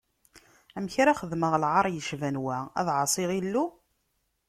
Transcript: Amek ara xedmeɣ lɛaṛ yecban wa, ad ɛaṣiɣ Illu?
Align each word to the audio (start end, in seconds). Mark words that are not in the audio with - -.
Amek 0.77 0.95
ara 1.01 1.17
xedmeɣ 1.19 1.53
lɛaṛ 1.63 1.85
yecban 1.89 2.37
wa, 2.45 2.57
ad 2.79 2.87
ɛaṣiɣ 2.95 3.29
Illu? 3.39 3.65